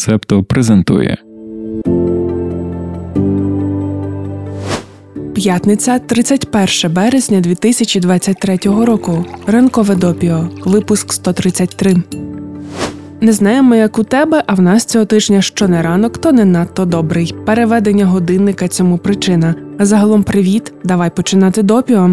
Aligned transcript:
Септо 0.00 0.42
презентує. 0.42 1.16
П'ятниця, 5.34 5.98
31 5.98 6.94
березня 6.94 7.40
2023 7.40 8.58
року. 8.64 9.24
Ранкове 9.46 9.94
допіо. 9.94 10.48
Випуск 10.64 11.12
133. 11.12 11.96
Не 13.20 13.32
знаємо, 13.32 13.74
як 13.74 13.98
у 13.98 14.04
тебе, 14.04 14.44
а 14.46 14.54
в 14.54 14.60
нас 14.60 14.84
цього 14.84 15.04
тижня 15.04 15.42
що 15.42 15.68
не 15.68 15.82
ранок, 15.82 16.18
то 16.18 16.32
не 16.32 16.44
надто 16.44 16.84
добрий. 16.84 17.34
Переведення 17.46 18.06
годинника 18.06 18.68
цьому 18.68 18.98
причина. 18.98 19.54
Загалом 19.82 20.22
привіт, 20.22 20.72
давай 20.84 21.10
починати 21.10 21.62
допіо. 21.62 22.10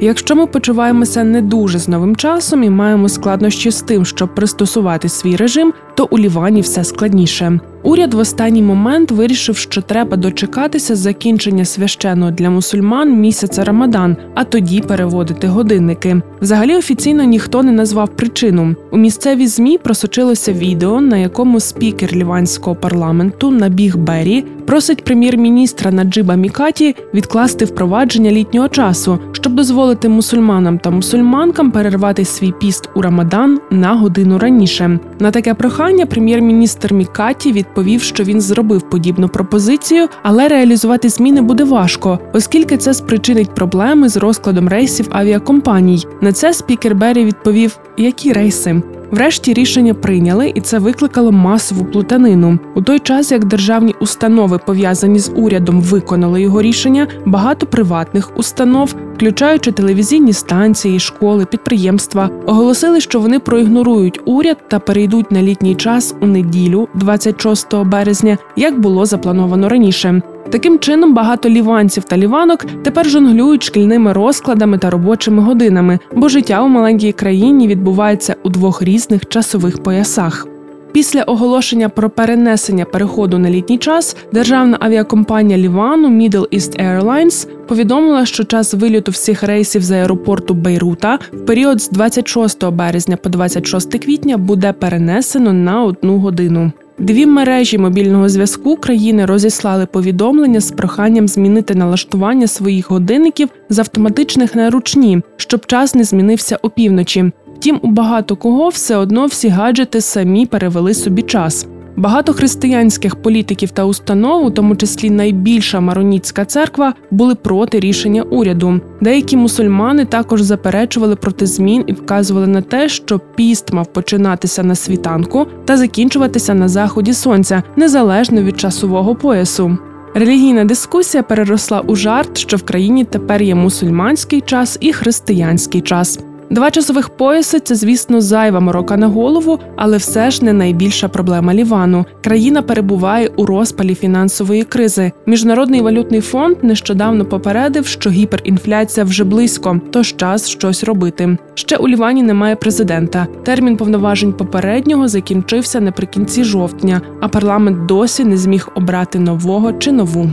Якщо 0.00 0.36
ми 0.36 0.46
почуваємося 0.46 1.24
не 1.24 1.42
дуже 1.42 1.78
з 1.78 1.88
новим 1.88 2.16
часом 2.16 2.62
і 2.62 2.70
маємо 2.70 3.08
складнощі 3.08 3.70
з 3.70 3.82
тим, 3.82 4.04
щоб 4.04 4.34
пристосувати 4.34 5.08
свій 5.08 5.36
режим, 5.36 5.72
то 5.94 6.08
у 6.10 6.18
Лівані 6.18 6.60
все 6.60 6.84
складніше. 6.84 7.60
Уряд 7.82 8.14
в 8.14 8.18
останній 8.18 8.62
момент 8.62 9.10
вирішив, 9.10 9.56
що 9.56 9.82
треба 9.82 10.16
дочекатися 10.16 10.96
закінчення 10.96 11.64
священного 11.64 12.30
для 12.30 12.50
мусульман 12.50 13.20
місяця 13.20 13.64
Рамадан, 13.64 14.16
а 14.34 14.44
тоді 14.44 14.80
переводити 14.80 15.46
годинники. 15.46 16.20
Взагалі 16.40 16.76
офіційно 16.76 17.24
ніхто 17.24 17.62
не 17.62 17.72
назвав 17.72 18.08
причину. 18.08 18.76
У 18.90 18.96
місцевій 18.96 19.46
змі 19.46 19.78
просочилося 19.78 20.52
відео, 20.52 21.00
на 21.00 21.16
якому 21.16 21.60
спікер 21.60 22.12
ліванського 22.12 22.76
парламенту 22.76 23.50
Набіг 23.50 23.96
Бері 23.96 24.44
просить 24.66 25.04
прем'єр-міністра 25.04 25.90
Наджиба 25.90 26.34
Мікаті 26.34 26.73
відкласти 27.14 27.64
впровадження 27.64 28.30
літнього 28.30 28.68
часу, 28.68 29.18
щоб 29.32 29.52
дозволити 29.52 30.08
мусульманам 30.08 30.78
та 30.78 30.90
мусульманкам 30.90 31.70
перервати 31.70 32.24
свій 32.24 32.52
піст 32.52 32.90
у 32.94 33.02
Рамадан 33.02 33.60
на 33.70 33.94
годину 33.94 34.38
раніше. 34.38 34.98
На 35.18 35.30
таке 35.30 35.54
прохання 35.54 36.06
прем'єр-міністр 36.06 36.94
Мікаті 36.94 37.52
відповів, 37.52 38.02
що 38.02 38.24
він 38.24 38.40
зробив 38.40 38.90
подібну 38.90 39.28
пропозицію, 39.28 40.08
але 40.22 40.48
реалізувати 40.48 41.08
зміни 41.08 41.40
буде 41.40 41.64
важко, 41.64 42.18
оскільки 42.32 42.76
це 42.76 42.94
спричинить 42.94 43.54
проблеми 43.54 44.08
з 44.08 44.16
розкладом 44.16 44.68
рейсів 44.68 45.08
авіакомпаній. 45.10 46.06
На 46.20 46.32
це 46.32 46.54
спікер 46.54 46.94
Бері 46.94 47.24
відповів: 47.24 47.78
які 47.96 48.32
рейси? 48.32 48.82
Врешті 49.14 49.54
рішення 49.54 49.94
прийняли, 49.94 50.52
і 50.54 50.60
це 50.60 50.78
викликало 50.78 51.32
масову 51.32 51.84
плутанину. 51.84 52.58
У 52.74 52.82
той 52.82 52.98
час, 52.98 53.32
як 53.32 53.44
державні 53.44 53.94
установи 54.00 54.58
пов'язані 54.58 55.18
з 55.18 55.32
урядом 55.36 55.80
виконали 55.80 56.42
його 56.42 56.62
рішення, 56.62 57.08
багато 57.26 57.66
приватних 57.66 58.38
установ, 58.38 58.94
включаючи 59.14 59.72
телевізійні 59.72 60.32
станції, 60.32 60.98
школи, 60.98 61.44
підприємства, 61.44 62.30
оголосили, 62.46 63.00
що 63.00 63.20
вони 63.20 63.38
проігнорують 63.38 64.20
уряд 64.24 64.68
та 64.68 64.78
перейдуть 64.78 65.32
на 65.32 65.42
літній 65.42 65.74
час 65.74 66.14
у 66.20 66.26
неділю, 66.26 66.88
26 66.94 67.74
березня, 67.74 68.38
як 68.56 68.80
було 68.80 69.06
заплановано 69.06 69.68
раніше. 69.68 70.22
Таким 70.50 70.78
чином, 70.78 71.14
багато 71.14 71.48
ліванців 71.48 72.04
та 72.04 72.16
ліванок 72.16 72.64
тепер 72.82 73.08
жонглюють 73.08 73.62
шкільними 73.62 74.12
розкладами 74.12 74.78
та 74.78 74.90
робочими 74.90 75.42
годинами, 75.42 75.98
бо 76.12 76.28
життя 76.28 76.62
у 76.62 76.68
маленькій 76.68 77.12
країні 77.12 77.68
відбувається 77.68 78.36
у 78.42 78.48
двох 78.48 78.82
різних 78.82 79.26
часових 79.28 79.82
поясах. 79.82 80.46
Після 80.94 81.22
оголошення 81.22 81.88
про 81.88 82.10
перенесення 82.10 82.84
переходу 82.84 83.38
на 83.38 83.50
літній 83.50 83.78
час 83.78 84.16
державна 84.32 84.76
авіакомпанія 84.80 85.58
Лівану 85.58 86.08
Middle 86.08 86.48
East 86.54 86.84
Airlines 86.84 87.48
повідомила, 87.66 88.26
що 88.26 88.44
час 88.44 88.74
вильоту 88.74 89.12
всіх 89.12 89.42
рейсів 89.42 89.82
з 89.82 89.90
аеропорту 89.90 90.54
Бейрута 90.54 91.18
в 91.32 91.46
період 91.46 91.82
з 91.82 91.88
26 91.88 92.64
березня 92.64 93.16
по 93.16 93.28
26 93.28 93.98
квітня 94.04 94.36
буде 94.36 94.72
перенесено 94.72 95.52
на 95.52 95.84
одну 95.84 96.18
годину. 96.18 96.72
Дві 96.98 97.26
мережі 97.26 97.78
мобільного 97.78 98.28
зв'язку 98.28 98.76
країни 98.76 99.26
розіслали 99.26 99.86
повідомлення 99.86 100.60
з 100.60 100.70
проханням 100.70 101.28
змінити 101.28 101.74
налаштування 101.74 102.46
своїх 102.46 102.90
годинників 102.90 103.48
з 103.68 103.78
автоматичних 103.78 104.54
на 104.54 104.70
ручні, 104.70 105.22
щоб 105.36 105.66
час 105.66 105.94
не 105.94 106.04
змінився 106.04 106.58
опівночі. 106.62 107.32
Втім, 107.56 107.80
у 107.82 107.88
багато 107.88 108.36
кого 108.36 108.68
все 108.68 108.96
одно 108.96 109.26
всі 109.26 109.48
гаджети 109.48 110.00
самі 110.00 110.46
перевели 110.46 110.94
собі 110.94 111.22
час. 111.22 111.66
Багато 111.96 112.32
християнських 112.32 113.16
політиків 113.16 113.70
та 113.70 113.84
установ, 113.84 114.46
у 114.46 114.50
тому 114.50 114.76
числі 114.76 115.10
найбільша 115.10 115.80
Мароніцька 115.80 116.44
церква, 116.44 116.94
були 117.10 117.34
проти 117.34 117.80
рішення 117.80 118.22
уряду. 118.22 118.80
Деякі 119.00 119.36
мусульмани 119.36 120.04
також 120.04 120.42
заперечували 120.42 121.16
проти 121.16 121.46
змін 121.46 121.84
і 121.86 121.92
вказували 121.92 122.46
на 122.46 122.62
те, 122.62 122.88
що 122.88 123.18
піст 123.18 123.72
мав 123.72 123.92
починатися 123.92 124.62
на 124.62 124.74
світанку 124.74 125.46
та 125.64 125.76
закінчуватися 125.76 126.54
на 126.54 126.68
заході 126.68 127.12
сонця, 127.12 127.62
незалежно 127.76 128.42
від 128.42 128.60
часового 128.60 129.14
поясу. 129.14 129.78
Релігійна 130.14 130.64
дискусія 130.64 131.22
переросла 131.22 131.80
у 131.80 131.96
жарт, 131.96 132.38
що 132.38 132.56
в 132.56 132.62
країні 132.62 133.04
тепер 133.04 133.42
є 133.42 133.54
мусульманський 133.54 134.40
час 134.40 134.78
і 134.80 134.92
християнський 134.92 135.80
час. 135.80 136.18
Два 136.50 136.70
часових 136.70 137.08
пояси 137.08 137.60
це, 137.60 137.74
звісно, 137.74 138.20
зайва 138.20 138.60
морока 138.60 138.96
на 138.96 139.06
голову, 139.06 139.58
але 139.76 139.96
все 139.96 140.30
ж 140.30 140.44
не 140.44 140.52
найбільша 140.52 141.08
проблема 141.08 141.54
Лівану. 141.54 142.04
Країна 142.24 142.62
перебуває 142.62 143.30
у 143.36 143.46
розпалі 143.46 143.94
фінансової 143.94 144.62
кризи. 144.62 145.12
Міжнародний 145.26 145.80
валютний 145.80 146.20
фонд 146.20 146.56
нещодавно 146.62 147.24
попередив, 147.24 147.86
що 147.86 148.10
гіперінфляція 148.10 149.04
вже 149.04 149.24
близько, 149.24 149.80
тож 149.90 150.16
час 150.16 150.48
щось 150.48 150.84
робити. 150.84 151.38
Ще 151.54 151.76
у 151.76 151.88
Лівані 151.88 152.22
немає 152.22 152.56
президента. 152.56 153.26
Термін 153.42 153.76
повноважень 153.76 154.32
попереднього 154.32 155.08
закінчився 155.08 155.80
наприкінці 155.80 156.44
жовтня, 156.44 157.00
а 157.20 157.28
парламент 157.28 157.86
досі 157.86 158.24
не 158.24 158.36
зміг 158.36 158.68
обрати 158.74 159.18
нового 159.18 159.72
чи 159.72 159.92
нову. 159.92 160.30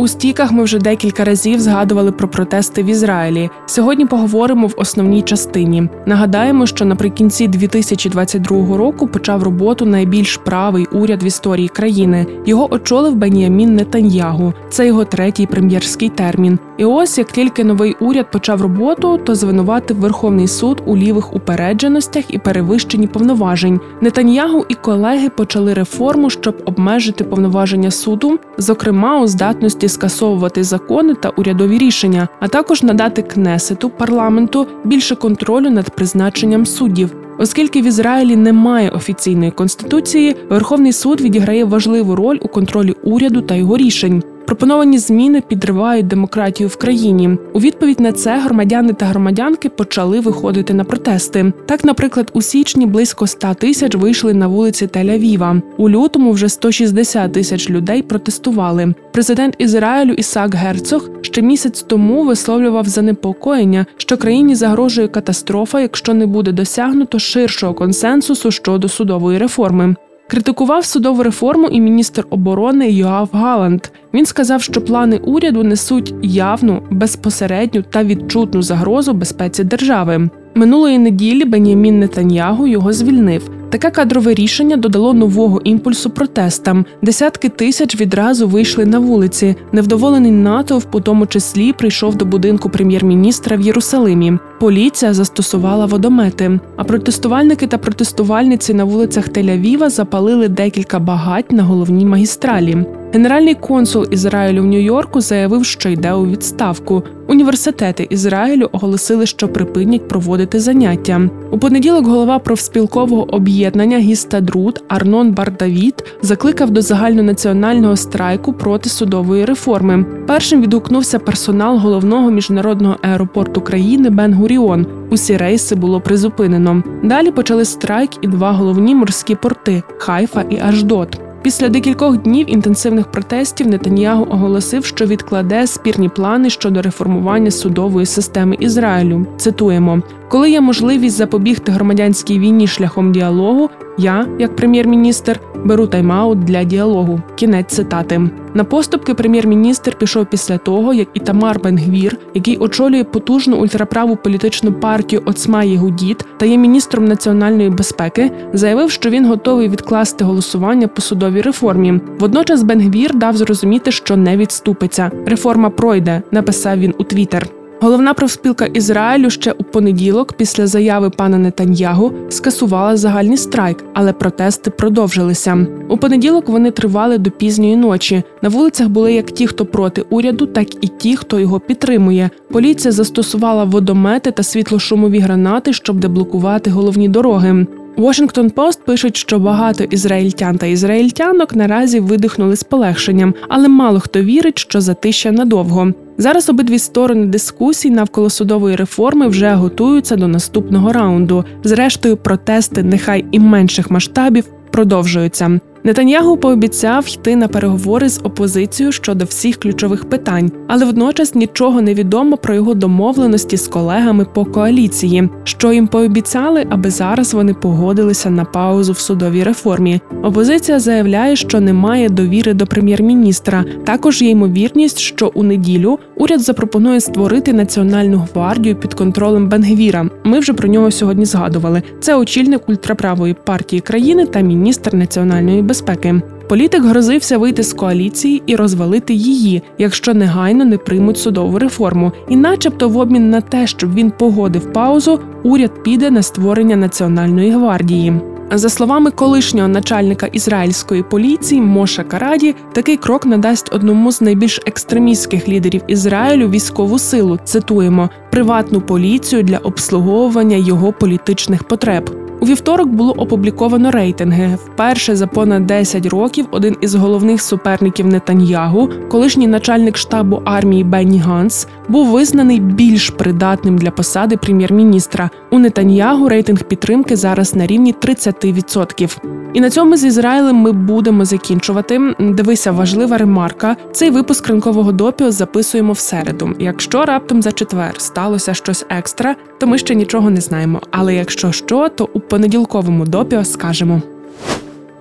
У 0.00 0.08
стіках 0.08 0.52
ми 0.52 0.64
вже 0.64 0.78
декілька 0.78 1.24
разів 1.24 1.60
згадували 1.60 2.12
про 2.12 2.28
протести 2.28 2.82
в 2.82 2.86
Ізраїлі. 2.86 3.50
Сьогодні 3.66 4.06
поговоримо 4.06 4.66
в 4.66 4.74
основній 4.76 5.22
частині. 5.22 5.88
Нагадаємо, 6.06 6.66
що 6.66 6.84
наприкінці 6.84 7.48
2022 7.48 8.76
року 8.76 9.06
почав 9.06 9.42
роботу 9.42 9.86
найбільш 9.86 10.36
правий 10.36 10.86
уряд 10.92 11.22
в 11.22 11.24
історії 11.24 11.68
країни. 11.68 12.26
Його 12.46 12.74
очолив 12.74 13.14
Беніамін 13.14 13.74
Нетаньягу. 13.74 14.54
Це 14.70 14.86
його 14.86 15.04
третій 15.04 15.46
прем'єрський 15.46 16.08
термін. 16.08 16.58
І 16.80 16.84
ось 16.84 17.18
як 17.18 17.32
тільки 17.32 17.64
новий 17.64 17.96
уряд 18.00 18.30
почав 18.30 18.62
роботу, 18.62 19.18
то 19.18 19.34
звинуватив 19.34 19.96
Верховний 19.96 20.48
суд 20.48 20.82
у 20.86 20.96
лівих 20.96 21.34
упередженостях 21.34 22.24
і 22.28 22.38
перевищенні 22.38 23.06
повноважень. 23.06 23.80
Нетаньягу 24.00 24.64
і 24.68 24.74
колеги 24.74 25.28
почали 25.28 25.74
реформу, 25.74 26.30
щоб 26.30 26.62
обмежити 26.64 27.24
повноваження 27.24 27.90
суду, 27.90 28.38
зокрема 28.58 29.20
у 29.20 29.26
здатності 29.26 29.88
скасовувати 29.88 30.64
закони 30.64 31.14
та 31.14 31.28
урядові 31.28 31.78
рішення, 31.78 32.28
а 32.40 32.48
також 32.48 32.82
надати 32.82 33.22
кнесету 33.22 33.90
парламенту 33.90 34.66
більше 34.84 35.16
контролю 35.16 35.70
над 35.70 35.90
призначенням 35.90 36.66
суддів. 36.66 37.14
Оскільки 37.38 37.82
в 37.82 37.86
Ізраїлі 37.86 38.36
немає 38.36 38.90
офіційної 38.90 39.50
конституції, 39.50 40.36
Верховний 40.50 40.92
суд 40.92 41.20
відіграє 41.20 41.64
важливу 41.64 42.16
роль 42.16 42.38
у 42.42 42.48
контролі 42.48 42.94
уряду 43.02 43.42
та 43.42 43.54
його 43.54 43.76
рішень. 43.76 44.22
Пропоновані 44.50 44.98
зміни 44.98 45.40
підривають 45.40 46.06
демократію 46.06 46.68
в 46.68 46.76
країні. 46.76 47.38
У 47.52 47.60
відповідь 47.60 48.00
на 48.00 48.12
це 48.12 48.38
громадяни 48.38 48.92
та 48.92 49.06
громадянки 49.06 49.68
почали 49.68 50.20
виходити 50.20 50.74
на 50.74 50.84
протести. 50.84 51.52
Так, 51.66 51.84
наприклад, 51.84 52.30
у 52.34 52.42
січні 52.42 52.86
близько 52.86 53.26
100 53.26 53.54
тисяч 53.54 53.94
вийшли 53.94 54.34
на 54.34 54.46
вулиці 54.46 54.86
Тель-Авіва. 54.86 55.60
У 55.76 55.90
лютому 55.90 56.32
вже 56.32 56.48
160 56.48 57.32
тисяч 57.32 57.70
людей 57.70 58.02
протестували. 58.02 58.94
Президент 59.12 59.54
Ізраїлю 59.58 60.12
Ісак 60.12 60.54
Герцог 60.54 61.10
ще 61.22 61.42
місяць 61.42 61.82
тому 61.82 62.24
висловлював 62.24 62.84
занепокоєння, 62.84 63.86
що 63.96 64.16
країні 64.16 64.54
загрожує 64.54 65.08
катастрофа, 65.08 65.80
якщо 65.80 66.14
не 66.14 66.26
буде 66.26 66.52
досягнуто 66.52 67.18
ширшого 67.18 67.74
консенсусу 67.74 68.50
щодо 68.50 68.88
судової 68.88 69.38
реформи. 69.38 69.94
Критикував 70.30 70.84
судову 70.84 71.22
реформу 71.22 71.68
і 71.68 71.80
міністр 71.80 72.26
оборони 72.30 72.90
Йоав 72.90 73.28
Галанд. 73.32 73.80
Він 74.14 74.26
сказав, 74.26 74.62
що 74.62 74.80
плани 74.80 75.16
уряду 75.16 75.62
несуть 75.64 76.14
явну, 76.22 76.82
безпосередню 76.90 77.84
та 77.90 78.04
відчутну 78.04 78.62
загрозу 78.62 79.12
безпеці 79.12 79.64
держави. 79.64 80.30
Минулої 80.54 80.98
неділі 80.98 81.44
Бенямін 81.44 81.98
Нетаньягу 81.98 82.66
його 82.66 82.92
звільнив. 82.92 83.50
Таке 83.70 83.90
кадрове 83.90 84.34
рішення 84.34 84.76
додало 84.76 85.14
нового 85.14 85.60
імпульсу 85.64 86.10
протестам. 86.10 86.84
Десятки 87.02 87.48
тисяч 87.48 88.00
відразу 88.00 88.48
вийшли 88.48 88.86
на 88.86 88.98
вулиці. 88.98 89.56
Невдоволений 89.72 90.30
натовп, 90.30 90.94
у 90.94 91.00
тому 91.00 91.26
числі, 91.26 91.72
прийшов 91.72 92.16
до 92.16 92.24
будинку 92.24 92.70
прем'єр-міністра 92.70 93.56
в 93.56 93.60
Єрусалимі. 93.60 94.32
Поліція 94.60 95.14
застосувала 95.14 95.86
водомети. 95.86 96.60
А 96.76 96.84
протестувальники 96.84 97.66
та 97.66 97.78
протестувальниці 97.78 98.74
на 98.74 98.84
вулицях 98.84 99.28
Тель-Авіва 99.28 99.90
запалили 99.90 100.48
декілька 100.48 100.98
багать 100.98 101.52
на 101.52 101.62
головній 101.62 102.04
магістралі. 102.04 102.86
Генеральний 103.12 103.54
консул 103.54 104.06
Ізраїлю 104.10 104.62
в 104.62 104.66
Нью-Йорку 104.66 105.20
заявив, 105.20 105.64
що 105.64 105.88
йде 105.88 106.12
у 106.12 106.26
відставку. 106.26 107.02
Університети 107.28 108.06
Ізраїлю 108.10 108.68
оголосили, 108.72 109.26
що 109.26 109.48
припинять 109.48 110.08
проводити 110.08 110.60
заняття. 110.60 111.20
У 111.50 111.58
понеділок 111.58 112.06
голова 112.06 112.38
профспілкового 112.38 113.34
об'єднання 113.34 113.98
Гістадрут 113.98 114.82
Арнон 114.88 115.32
Бардавіт 115.32 116.04
закликав 116.22 116.70
до 116.70 116.82
загальнонаціонального 116.82 117.96
страйку 117.96 118.52
проти 118.52 118.88
судової 118.88 119.44
реформи. 119.44 120.04
Першим 120.26 120.62
відгукнувся 120.62 121.18
персонал 121.18 121.78
головного 121.78 122.30
міжнародного 122.30 122.96
аеропорту 123.02 123.60
країни 123.60 124.10
Бен 124.10 124.34
Гуріон. 124.34 124.86
Усі 125.10 125.36
рейси 125.36 125.74
було 125.74 126.00
призупинено. 126.00 126.82
Далі 127.04 127.30
почали 127.30 127.64
страйк 127.64 128.10
і 128.22 128.26
два 128.26 128.52
головні 128.52 128.94
морські 128.94 129.34
порти 129.34 129.82
Хайфа 129.98 130.42
і 130.50 130.58
Аждот. 130.60 131.29
Після 131.42 131.68
декількох 131.68 132.16
днів 132.16 132.50
інтенсивних 132.50 133.10
протестів 133.10 133.66
Нетаньягу 133.66 134.26
оголосив, 134.30 134.84
що 134.84 135.06
відкладе 135.06 135.66
спірні 135.66 136.08
плани 136.08 136.50
щодо 136.50 136.82
реформування 136.82 137.50
судової 137.50 138.06
системи 138.06 138.56
Ізраїлю. 138.60 139.26
Цитуємо: 139.36 140.02
коли 140.30 140.50
є 140.50 140.60
можливість 140.60 141.16
запобігти 141.16 141.72
громадянській 141.72 142.38
війні 142.38 142.66
шляхом 142.66 143.12
діалогу, 143.12 143.70
я, 143.98 144.26
як 144.38 144.56
прем'єр-міністр, 144.56 145.40
беру 145.64 145.84
тайм-аут 145.84 146.44
для 146.44 146.64
діалогу. 146.64 147.20
Кінець 147.34 147.74
цитати. 147.74 148.20
На 148.54 148.64
поступки 148.64 149.14
прем'єр-міністр 149.14 149.98
пішов 149.98 150.26
після 150.26 150.58
того, 150.58 150.94
як 150.94 151.08
Ітамар 151.14 151.60
Бенгвір, 151.60 152.18
який 152.34 152.56
очолює 152.56 153.04
потужну 153.04 153.56
ультраправу 153.56 154.16
політичну 154.16 154.72
партію 154.72 155.22
Оцма 155.24 155.62
Єгудіт 155.62 156.24
та 156.36 156.46
є 156.46 156.56
міністром 156.56 157.04
національної 157.04 157.70
безпеки, 157.70 158.30
заявив, 158.52 158.90
що 158.90 159.10
він 159.10 159.26
готовий 159.26 159.68
відкласти 159.68 160.24
голосування 160.24 160.88
по 160.88 161.02
судовій 161.02 161.40
реформі. 161.40 162.00
Водночас 162.18 162.62
Бенгвір 162.62 163.14
дав 163.14 163.36
зрозуміти, 163.36 163.92
що 163.92 164.16
не 164.16 164.36
відступиться. 164.36 165.10
Реформа 165.26 165.70
пройде, 165.70 166.22
написав 166.30 166.78
він 166.78 166.94
у 166.98 167.04
Твіттер. 167.04 167.59
Головна 167.82 168.14
профспілка 168.14 168.66
Ізраїлю 168.66 169.30
ще 169.30 169.52
у 169.52 169.64
понеділок, 169.64 170.32
після 170.32 170.66
заяви 170.66 171.10
пана 171.10 171.38
Нетаньягу, 171.38 172.12
скасувала 172.28 172.96
загальний 172.96 173.36
страйк, 173.36 173.84
але 173.94 174.12
протести 174.12 174.70
продовжилися. 174.70 175.66
У 175.88 175.96
понеділок 175.96 176.48
вони 176.48 176.70
тривали 176.70 177.18
до 177.18 177.30
пізньої 177.30 177.76
ночі. 177.76 178.22
На 178.42 178.48
вулицях 178.48 178.88
були 178.88 179.12
як 179.12 179.30
ті, 179.30 179.46
хто 179.46 179.66
проти 179.66 180.04
уряду, 180.10 180.46
так 180.46 180.84
і 180.84 180.88
ті, 180.88 181.16
хто 181.16 181.40
його 181.40 181.60
підтримує. 181.60 182.30
Поліція 182.50 182.92
застосувала 182.92 183.64
водомети 183.64 184.30
та 184.30 184.42
світлошумові 184.42 185.18
гранати, 185.18 185.72
щоб 185.72 186.00
деблокувати 186.00 186.70
головні 186.70 187.08
дороги. 187.08 187.66
Washington 187.96 188.52
Post 188.52 188.78
пишуть, 188.84 189.16
що 189.16 189.38
багато 189.38 189.84
ізраїльтян 189.84 190.58
та 190.58 190.66
ізраїльтянок 190.66 191.54
наразі 191.54 192.00
видихнули 192.00 192.56
з 192.56 192.62
полегшенням, 192.62 193.34
але 193.48 193.68
мало 193.68 194.00
хто 194.00 194.22
вірить, 194.22 194.58
що 194.58 194.80
затища 194.80 195.32
надовго. 195.32 195.92
Зараз 196.20 196.48
обидві 196.48 196.78
сторони 196.78 197.26
дискусій 197.26 197.90
навколо 197.90 198.30
судової 198.30 198.76
реформи 198.76 199.28
вже 199.28 199.50
готуються 199.50 200.16
до 200.16 200.28
наступного 200.28 200.92
раунду. 200.92 201.44
Зрештою, 201.64 202.16
протести, 202.16 202.82
нехай 202.82 203.24
і 203.32 203.38
менших 203.38 203.90
масштабів, 203.90 204.44
продовжуються. 204.70 205.60
Нетаньягу 205.84 206.36
пообіцяв 206.36 207.06
йти 207.08 207.36
на 207.36 207.48
переговори 207.48 208.08
з 208.08 208.20
опозицією 208.24 208.92
щодо 208.92 209.24
всіх 209.24 209.56
ключових 209.56 210.04
питань, 210.04 210.52
але 210.68 210.84
водночас 210.84 211.34
нічого 211.34 211.82
не 211.82 211.94
відомо 211.94 212.36
про 212.36 212.54
його 212.54 212.74
домовленості 212.74 213.56
з 213.56 213.68
колегами 213.68 214.26
по 214.34 214.44
коаліції, 214.44 215.28
що 215.44 215.72
їм 215.72 215.86
пообіцяли, 215.86 216.66
аби 216.70 216.90
зараз 216.90 217.34
вони 217.34 217.54
погодилися 217.54 218.30
на 218.30 218.44
паузу 218.44 218.92
в 218.92 218.98
судовій 218.98 219.42
реформі. 219.42 220.00
Опозиція 220.22 220.80
заявляє, 220.80 221.36
що 221.36 221.60
немає 221.60 222.08
довіри 222.08 222.54
до 222.54 222.66
прем'єр-міністра. 222.66 223.64
Також 223.84 224.22
є 224.22 224.30
ймовірність, 224.30 224.98
що 224.98 225.32
у 225.34 225.42
неділю 225.42 225.98
уряд 226.16 226.40
запропонує 226.40 227.00
створити 227.00 227.52
національну 227.52 228.26
гвардію 228.32 228.76
під 228.76 228.94
контролем 228.94 229.48
Бенгвіра. 229.48 230.10
Ми 230.24 230.38
вже 230.38 230.52
про 230.52 230.68
нього 230.68 230.90
сьогодні 230.90 231.24
згадували. 231.24 231.82
Це 232.00 232.16
очільник 232.16 232.68
ультраправої 232.68 233.34
партії 233.44 233.80
країни 233.80 234.26
та 234.26 234.40
міністр 234.40 234.94
національної 234.94 235.62
безпеки. 235.70 236.22
Політик 236.48 236.84
грозився 236.84 237.38
вийти 237.38 237.62
з 237.62 237.72
коаліції 237.72 238.42
і 238.46 238.56
розвалити 238.56 239.14
її, 239.14 239.62
якщо 239.78 240.14
негайно 240.14 240.64
не 240.64 240.78
приймуть 240.78 241.18
судову 241.18 241.58
реформу. 241.58 242.12
І, 242.28 242.36
начебто, 242.36 242.88
в 242.88 242.98
обмін 242.98 243.30
на 243.30 243.40
те, 243.40 243.66
щоб 243.66 243.94
він 243.94 244.10
погодив 244.10 244.72
паузу, 244.72 245.20
уряд 245.42 245.82
піде 245.82 246.10
на 246.10 246.22
створення 246.22 246.76
національної 246.76 247.50
гвардії. 247.50 248.20
За 248.52 248.68
словами 248.68 249.10
колишнього 249.10 249.68
начальника 249.68 250.26
ізраїльської 250.26 251.02
поліції 251.02 251.60
Моша 251.60 252.04
Караді, 252.04 252.54
такий 252.72 252.96
крок 252.96 253.26
надасть 253.26 253.74
одному 253.74 254.12
з 254.12 254.20
найбільш 254.20 254.60
екстремістських 254.66 255.48
лідерів 255.48 255.82
Ізраїлю 255.88 256.50
військову 256.50 256.98
силу. 256.98 257.38
Цитуємо 257.44 258.10
приватну 258.30 258.80
поліцію 258.80 259.42
для 259.42 259.58
обслуговування 259.58 260.56
його 260.56 260.92
політичних 260.92 261.64
потреб. 261.64 262.19
У 262.40 262.46
вівторок 262.46 262.88
було 262.88 263.12
опубліковано 263.12 263.90
рейтинги. 263.90 264.58
Вперше 264.66 265.16
за 265.16 265.26
понад 265.26 265.66
10 265.66 266.06
років 266.06 266.46
один 266.50 266.76
із 266.80 266.94
головних 266.94 267.42
суперників 267.42 268.06
Нетаньягу, 268.06 268.90
колишній 269.08 269.46
начальник 269.46 269.96
штабу 269.96 270.42
армії 270.44 270.84
Бенні 270.84 271.18
Ганс, 271.18 271.68
був 271.90 272.06
визнаний 272.06 272.60
більш 272.60 273.10
придатним 273.10 273.78
для 273.78 273.90
посади 273.90 274.36
прем'єр-міністра. 274.36 275.30
У 275.50 275.58
Нетаньягу 275.58 276.28
рейтинг 276.28 276.62
підтримки 276.62 277.16
зараз 277.16 277.54
на 277.54 277.66
рівні 277.66 277.94
30%. 277.94 279.18
І 279.54 279.60
на 279.60 279.70
цьому 279.70 279.96
з 279.96 280.04
Ізраїлем 280.04 280.56
ми 280.56 280.72
будемо 280.72 281.24
закінчувати. 281.24 282.00
Дивися, 282.18 282.72
важлива 282.72 283.18
ремарка. 283.18 283.76
Цей 283.92 284.10
випуск 284.10 284.48
ринкового 284.48 284.92
допіо 284.92 285.30
записуємо 285.30 285.92
в 285.92 285.98
середу. 285.98 286.50
Якщо 286.58 287.04
раптом 287.04 287.42
за 287.42 287.52
четвер 287.52 287.94
сталося 287.98 288.54
щось 288.54 288.86
екстра, 288.88 289.36
то 289.58 289.66
ми 289.66 289.78
ще 289.78 289.94
нічого 289.94 290.30
не 290.30 290.40
знаємо. 290.40 290.80
Але 290.90 291.14
якщо 291.14 291.52
що, 291.52 291.88
то 291.88 292.08
у 292.12 292.20
понеділковому 292.20 293.06
допіо 293.06 293.44
скажемо. 293.44 294.02